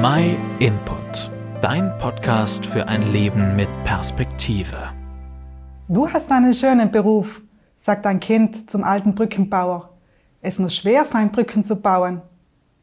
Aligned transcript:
My 0.00 0.36
Input, 0.60 1.28
dein 1.60 1.98
Podcast 1.98 2.64
für 2.64 2.86
ein 2.86 3.10
Leben 3.10 3.56
mit 3.56 3.68
Perspektive. 3.82 4.92
Du 5.88 6.08
hast 6.08 6.30
einen 6.30 6.54
schönen 6.54 6.92
Beruf, 6.92 7.42
sagt 7.80 8.06
ein 8.06 8.20
Kind 8.20 8.70
zum 8.70 8.84
alten 8.84 9.16
Brückenbauer. 9.16 9.98
Es 10.40 10.60
muss 10.60 10.76
schwer 10.76 11.04
sein, 11.04 11.32
Brücken 11.32 11.64
zu 11.64 11.74
bauen. 11.74 12.22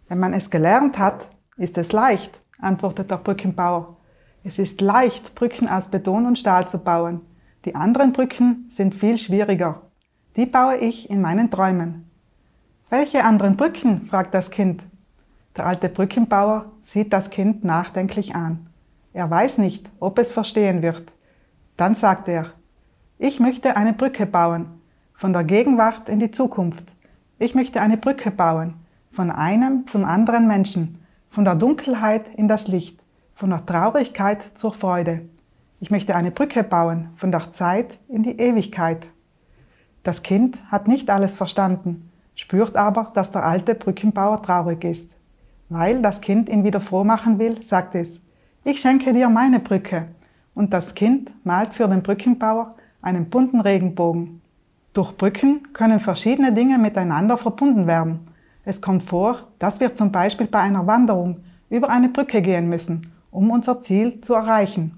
Wenn 0.10 0.20
man 0.20 0.34
es 0.34 0.50
gelernt 0.50 1.00
hat, 1.00 1.30
ist 1.56 1.78
es 1.78 1.94
leicht, 1.94 2.38
antwortet 2.60 3.10
der 3.10 3.18
Brückenbauer. 3.18 3.96
Es 4.44 4.60
ist 4.60 4.82
leicht, 4.82 5.36
Brücken 5.36 5.70
aus 5.70 5.88
Beton 5.88 6.26
und 6.26 6.38
Stahl 6.38 6.68
zu 6.68 6.80
bauen. 6.80 7.22
Die 7.64 7.76
anderen 7.76 8.12
Brücken 8.12 8.66
sind 8.68 8.94
viel 8.94 9.18
schwieriger. 9.18 9.84
Die 10.36 10.48
baue 10.48 10.76
ich 10.76 11.10
in 11.10 11.22
meinen 11.22 11.50
Träumen. 11.50 12.12
Welche 12.90 13.24
anderen 13.24 13.56
Brücken? 13.56 14.08
fragt 14.08 14.34
das 14.34 14.52
Kind. 14.52 14.84
Der 15.56 15.66
alte 15.66 15.88
Brückenbauer 15.88 16.74
sieht 16.86 17.12
das 17.12 17.30
Kind 17.30 17.64
nachdenklich 17.66 18.36
an. 18.36 18.68
Er 19.12 19.30
weiß 19.30 19.58
nicht, 19.58 19.90
ob 20.00 20.20
es 20.20 20.32
verstehen 20.32 20.82
wird. 20.82 21.12
Dann 21.76 21.96
sagt 21.96 22.30
er, 22.30 22.52
ich 23.18 23.40
möchte 23.40 23.76
eine 23.76 23.94
Brücke 23.94 24.26
bauen, 24.26 24.68
von 25.14 25.34
der 25.34 25.44
Gegenwart 25.44 26.10
in 26.10 26.20
die 26.20 26.32
Zukunft. 26.32 26.86
Ich 27.40 27.56
möchte 27.56 27.82
eine 27.82 27.98
Brücke 27.98 28.32
bauen, 28.32 28.76
von 29.12 29.32
einem 29.32 29.88
zum 29.88 30.06
anderen 30.06 30.48
Menschen, 30.48 31.00
von 31.30 31.44
der 31.44 31.56
Dunkelheit 31.56 32.28
in 32.38 32.48
das 32.48 32.68
Licht, 32.68 33.02
von 33.34 33.50
der 33.50 33.66
Traurigkeit 33.66 34.58
zur 34.58 34.74
Freude. 34.74 35.28
Ich 35.80 35.92
möchte 35.92 36.16
eine 36.16 36.32
Brücke 36.32 36.64
bauen, 36.64 37.10
von 37.16 37.32
der 37.32 37.52
Zeit 37.52 37.98
in 38.08 38.24
die 38.24 38.38
Ewigkeit. 38.38 39.08
Das 40.04 40.24
Kind 40.24 40.60
hat 40.72 40.88
nicht 40.88 41.10
alles 41.10 41.36
verstanden, 41.36 42.04
spürt 42.36 42.76
aber, 42.76 43.12
dass 43.14 43.32
der 43.32 43.46
alte 43.46 43.76
Brückenbauer 43.76 44.42
traurig 44.42 44.84
ist. 44.84 45.16
Weil 45.70 46.02
das 46.02 46.22
Kind 46.22 46.50
ihn 46.50 46.64
wieder 46.64 46.80
froh 46.80 47.04
machen 47.04 47.40
will, 47.40 47.62
sagt 47.64 47.96
es, 47.96 48.22
ich 48.64 48.80
schenke 48.80 49.14
dir 49.14 49.30
meine 49.30 49.60
Brücke. 49.60 50.08
Und 50.54 50.74
das 50.74 50.96
Kind 50.96 51.32
malt 51.44 51.74
für 51.74 51.88
den 51.88 52.04
Brückenbauer 52.04 52.76
einen 53.02 53.30
bunten 53.30 53.60
Regenbogen. 53.60 54.42
Durch 54.94 55.16
Brücken 55.18 55.74
können 55.74 56.00
verschiedene 56.00 56.54
Dinge 56.54 56.78
miteinander 56.78 57.38
verbunden 57.38 57.88
werden. 57.88 58.20
Es 58.64 58.82
kommt 58.82 59.04
vor, 59.04 59.48
dass 59.60 59.80
wir 59.80 59.94
zum 59.94 60.12
Beispiel 60.12 60.48
bei 60.48 60.60
einer 60.60 60.88
Wanderung 60.88 61.38
über 61.70 61.90
eine 61.90 62.10
Brücke 62.10 62.42
gehen 62.42 62.70
müssen, 62.70 63.12
um 63.32 63.50
unser 63.50 63.82
Ziel 63.82 64.22
zu 64.22 64.34
erreichen. 64.34 64.98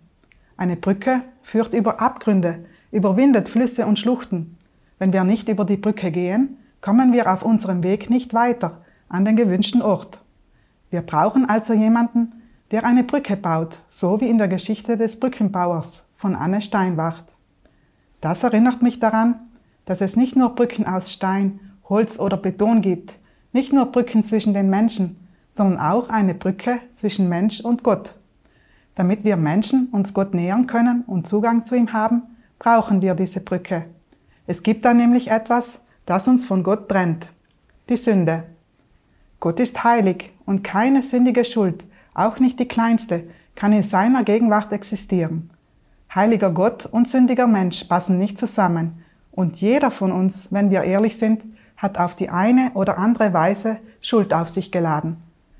Eine 0.55 0.75
Brücke 0.75 1.21
führt 1.41 1.73
über 1.73 2.01
Abgründe, 2.01 2.65
überwindet 2.91 3.49
Flüsse 3.49 3.85
und 3.85 3.99
Schluchten. 3.99 4.57
Wenn 4.99 5.13
wir 5.13 5.23
nicht 5.23 5.49
über 5.49 5.65
die 5.65 5.77
Brücke 5.77 6.11
gehen, 6.11 6.57
kommen 6.81 7.13
wir 7.13 7.31
auf 7.31 7.43
unserem 7.43 7.83
Weg 7.83 8.09
nicht 8.09 8.33
weiter 8.33 8.81
an 9.09 9.25
den 9.25 9.35
gewünschten 9.35 9.81
Ort. 9.81 10.19
Wir 10.89 11.01
brauchen 11.01 11.49
also 11.49 11.73
jemanden, 11.73 12.33
der 12.71 12.85
eine 12.85 13.03
Brücke 13.03 13.35
baut, 13.35 13.77
so 13.89 14.21
wie 14.21 14.29
in 14.29 14.37
der 14.37 14.47
Geschichte 14.47 14.97
des 14.97 15.19
Brückenbauers 15.19 16.03
von 16.15 16.35
Anne 16.35 16.61
Steinwacht. 16.61 17.25
Das 18.21 18.43
erinnert 18.43 18.81
mich 18.81 18.99
daran, 18.99 19.35
dass 19.85 20.01
es 20.01 20.15
nicht 20.15 20.35
nur 20.35 20.55
Brücken 20.55 20.85
aus 20.85 21.13
Stein, 21.13 21.59
Holz 21.87 22.19
oder 22.19 22.37
Beton 22.37 22.81
gibt, 22.81 23.17
nicht 23.53 23.71
nur 23.71 23.85
Brücken 23.85 24.23
zwischen 24.23 24.53
den 24.53 24.69
Menschen, 24.69 25.27
sondern 25.55 25.79
auch 25.79 26.09
eine 26.09 26.33
Brücke 26.33 26.79
zwischen 26.93 27.29
Mensch 27.29 27.61
und 27.61 27.83
Gott. 27.83 28.13
Damit 28.95 29.23
wir 29.23 29.37
Menschen 29.37 29.89
uns 29.91 30.13
Gott 30.13 30.33
nähern 30.33 30.67
können 30.67 31.03
und 31.07 31.27
Zugang 31.27 31.63
zu 31.63 31.75
ihm 31.75 31.93
haben, 31.93 32.23
brauchen 32.59 33.01
wir 33.01 33.15
diese 33.15 33.39
Brücke. 33.39 33.85
Es 34.45 34.63
gibt 34.63 34.85
da 34.85 34.93
nämlich 34.93 35.29
etwas, 35.29 35.79
das 36.05 36.27
uns 36.27 36.45
von 36.45 36.63
Gott 36.63 36.89
trennt. 36.89 37.27
Die 37.89 37.97
Sünde. 37.97 38.43
Gott 39.39 39.59
ist 39.59 39.83
heilig 39.83 40.31
und 40.47 40.63
keine 40.63 41.03
sündige 41.03 41.45
Schuld, 41.45 41.85
auch 42.15 42.39
nicht 42.39 42.59
die 42.59 42.67
kleinste, 42.67 43.25
kann 43.53 43.73
in 43.73 43.83
seiner 43.83 44.23
Gegenwart 44.23 44.71
existieren. 44.71 45.51
Heiliger 46.15 46.51
Gott 46.51 46.87
und 46.87 47.07
sündiger 47.07 47.45
Mensch 47.45 47.83
passen 47.83 48.17
nicht 48.17 48.39
zusammen 48.39 49.03
und 49.31 49.61
jeder 49.61 49.91
von 49.91 50.11
uns, 50.11 50.47
wenn 50.49 50.71
wir 50.71 50.81
ehrlich 50.83 51.17
sind, 51.17 51.43
hat 51.75 51.99
auf 51.99 52.15
die 52.15 52.29
eine 52.29 52.71
oder 52.73 52.97
andere 52.97 53.33
Weise 53.33 53.77
Schuld 54.01 54.33
auf 54.33 54.49
sich 54.49 54.71
geladen. 54.71 55.17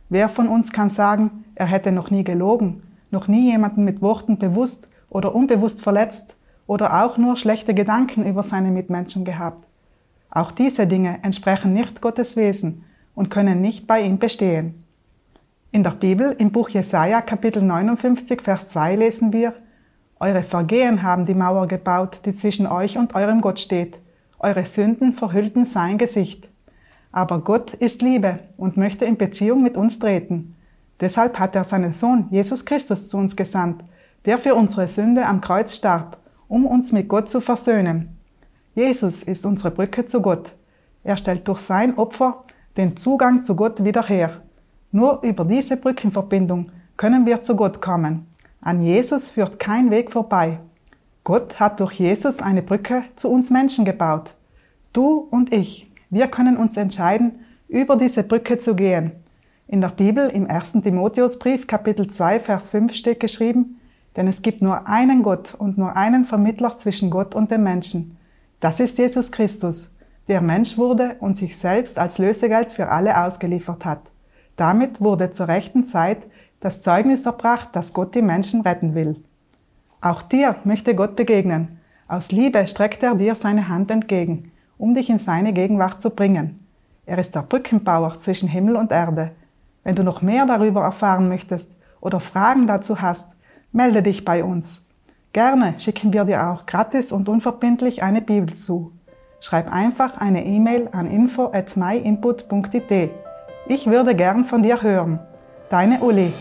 Wer 0.09 0.29
von 0.29 0.47
uns 0.47 0.71
kann 0.71 0.89
sagen, 0.89 1.43
er 1.53 1.67
hätte 1.67 1.91
noch 1.91 2.09
nie 2.09 2.23
gelogen, 2.23 2.81
noch 3.11 3.27
nie 3.27 3.51
jemanden 3.51 3.83
mit 3.83 4.01
Worten 4.01 4.39
bewusst 4.39 4.89
oder 5.09 5.35
unbewusst 5.35 5.81
verletzt 5.81 6.35
oder 6.65 7.03
auch 7.03 7.17
nur 7.17 7.35
schlechte 7.35 7.73
Gedanken 7.73 8.25
über 8.25 8.41
seine 8.41 8.71
Mitmenschen 8.71 9.25
gehabt? 9.25 9.65
Auch 10.31 10.51
diese 10.51 10.87
Dinge 10.87 11.19
entsprechen 11.23 11.73
nicht 11.73 12.01
Gottes 12.01 12.37
Wesen 12.37 12.83
und 13.17 13.31
können 13.31 13.61
nicht 13.61 13.87
bei 13.87 14.01
ihm 14.01 14.19
bestehen. 14.19 14.75
In 15.71 15.81
der 15.83 15.89
Bibel 15.89 16.35
im 16.37 16.51
Buch 16.51 16.69
Jesaja 16.69 17.19
Kapitel 17.21 17.63
59 17.63 18.43
Vers 18.43 18.67
2 18.67 18.95
lesen 18.95 19.33
wir, 19.33 19.55
Eure 20.19 20.43
Vergehen 20.43 21.01
haben 21.01 21.25
die 21.25 21.33
Mauer 21.33 21.67
gebaut, 21.67 22.21
die 22.25 22.33
zwischen 22.33 22.67
euch 22.67 22.95
und 22.95 23.15
eurem 23.15 23.41
Gott 23.41 23.59
steht. 23.59 23.97
Eure 24.37 24.65
Sünden 24.65 25.13
verhüllten 25.13 25.65
sein 25.65 25.97
Gesicht. 25.97 26.47
Aber 27.11 27.39
Gott 27.39 27.73
ist 27.73 28.03
Liebe 28.03 28.37
und 28.55 28.77
möchte 28.77 29.05
in 29.05 29.17
Beziehung 29.17 29.63
mit 29.63 29.77
uns 29.77 29.97
treten. 29.97 30.51
Deshalb 30.99 31.39
hat 31.39 31.55
er 31.55 31.63
seinen 31.63 31.93
Sohn 31.93 32.27
Jesus 32.29 32.65
Christus 32.65 33.09
zu 33.09 33.17
uns 33.17 33.35
gesandt, 33.35 33.83
der 34.25 34.37
für 34.37 34.53
unsere 34.53 34.87
Sünde 34.87 35.25
am 35.25 35.41
Kreuz 35.41 35.75
starb, 35.75 36.17
um 36.47 36.67
uns 36.67 36.91
mit 36.91 37.07
Gott 37.07 37.31
zu 37.31 37.41
versöhnen. 37.41 38.15
Jesus 38.75 39.23
ist 39.23 39.43
unsere 39.43 39.71
Brücke 39.71 40.05
zu 40.05 40.21
Gott. 40.21 40.53
Er 41.03 41.17
stellt 41.17 41.47
durch 41.47 41.61
sein 41.61 41.97
Opfer 41.97 42.43
den 42.77 42.95
Zugang 42.95 43.43
zu 43.43 43.55
Gott 43.55 43.83
wieder 43.83 44.03
her. 44.03 44.41
Nur 44.91 45.21
über 45.23 45.43
diese 45.43 45.77
Brückenverbindung 45.77 46.71
können 46.95 47.25
wir 47.25 47.41
zu 47.41 47.55
Gott 47.55 47.81
kommen. 47.81 48.27
An 48.61 48.81
Jesus 48.81 49.29
führt 49.29 49.59
kein 49.59 49.91
Weg 49.91 50.11
vorbei. 50.11 50.59
Gott 51.23 51.59
hat 51.59 51.79
durch 51.79 51.93
Jesus 51.93 52.39
eine 52.39 52.61
Brücke 52.61 53.03
zu 53.15 53.29
uns 53.29 53.49
Menschen 53.49 53.83
gebaut. 53.83 54.35
Du 54.93 55.27
und 55.29 55.53
ich, 55.53 55.91
wir 56.09 56.27
können 56.27 56.55
uns 56.55 56.77
entscheiden, 56.77 57.39
über 57.67 57.97
diese 57.97 58.23
Brücke 58.23 58.59
zu 58.59 58.75
gehen. 58.75 59.11
In 59.67 59.81
der 59.81 59.89
Bibel 59.89 60.29
im 60.29 60.49
1. 60.49 60.73
Timotheusbrief 60.83 61.67
Kapitel 61.67 62.09
2 62.09 62.39
Vers 62.39 62.69
5 62.69 62.93
steht 62.93 63.19
geschrieben, 63.19 63.79
denn 64.15 64.27
es 64.27 64.41
gibt 64.41 64.61
nur 64.61 64.87
einen 64.87 65.23
Gott 65.23 65.53
und 65.57 65.77
nur 65.77 65.97
einen 65.97 66.23
Vermittler 66.23 66.77
zwischen 66.77 67.09
Gott 67.09 67.35
und 67.35 67.51
dem 67.51 67.63
Menschen. 67.63 68.17
Das 68.59 68.79
ist 68.79 68.97
Jesus 68.97 69.31
Christus 69.31 69.91
der 70.27 70.41
Mensch 70.41 70.77
wurde 70.77 71.15
und 71.19 71.37
sich 71.37 71.57
selbst 71.57 71.97
als 71.97 72.17
Lösegeld 72.17 72.71
für 72.71 72.89
alle 72.89 73.23
ausgeliefert 73.23 73.85
hat. 73.85 74.01
Damit 74.55 75.01
wurde 75.01 75.31
zur 75.31 75.47
rechten 75.47 75.85
Zeit 75.85 76.19
das 76.59 76.81
Zeugnis 76.81 77.25
erbracht, 77.25 77.69
dass 77.73 77.93
Gott 77.93 78.15
die 78.15 78.21
Menschen 78.21 78.61
retten 78.61 78.95
will. 78.95 79.23
Auch 80.01 80.21
dir 80.21 80.55
möchte 80.63 80.95
Gott 80.95 81.15
begegnen. 81.15 81.79
Aus 82.07 82.31
Liebe 82.31 82.67
streckt 82.67 83.03
er 83.03 83.15
dir 83.15 83.35
seine 83.35 83.67
Hand 83.67 83.91
entgegen, 83.91 84.51
um 84.77 84.95
dich 84.95 85.09
in 85.09 85.19
seine 85.19 85.53
Gegenwart 85.53 86.01
zu 86.01 86.09
bringen. 86.09 86.65
Er 87.05 87.17
ist 87.17 87.35
der 87.35 87.43
Brückenbauer 87.43 88.19
zwischen 88.19 88.49
Himmel 88.49 88.75
und 88.75 88.91
Erde. 88.91 89.31
Wenn 89.83 89.95
du 89.95 90.03
noch 90.03 90.21
mehr 90.21 90.45
darüber 90.45 90.81
erfahren 90.81 91.29
möchtest 91.29 91.71
oder 92.01 92.19
Fragen 92.19 92.67
dazu 92.67 93.01
hast, 93.01 93.27
melde 93.71 94.03
dich 94.03 94.25
bei 94.25 94.43
uns. 94.43 94.81
Gerne 95.33 95.75
schicken 95.79 96.13
wir 96.13 96.25
dir 96.25 96.49
auch 96.49 96.65
gratis 96.65 97.11
und 97.11 97.29
unverbindlich 97.29 98.03
eine 98.03 98.21
Bibel 98.21 98.55
zu. 98.55 98.91
Schreib 99.39 99.71
einfach 99.71 100.17
eine 100.17 100.45
E-Mail 100.45 100.89
an 100.91 101.09
info 101.09 101.51
at 101.53 101.77
myinput.it. 101.77 103.11
Ich 103.67 103.87
würde 103.87 104.15
gern 104.15 104.45
von 104.45 104.63
dir 104.63 104.81
hören. 104.81 105.19
Deine 105.69 105.99
Uli. 105.99 106.33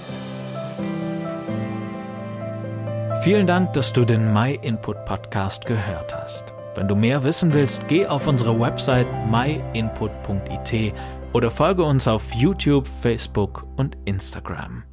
Vielen 3.22 3.46
Dank, 3.46 3.72
dass 3.72 3.92
du 3.92 4.04
den 4.04 4.32
MyInput 4.32 5.04
Podcast 5.04 5.66
gehört 5.66 6.14
hast. 6.14 6.54
Wenn 6.76 6.86
du 6.86 6.94
mehr 6.94 7.22
wissen 7.24 7.52
willst, 7.52 7.88
geh 7.88 8.06
auf 8.06 8.26
unsere 8.26 8.60
Website 8.60 9.08
myinput.it 9.28 10.94
oder 11.32 11.50
folge 11.50 11.82
uns 11.82 12.06
auf 12.06 12.32
YouTube, 12.32 12.86
Facebook 12.86 13.66
und 13.76 13.96
Instagram. 14.04 14.84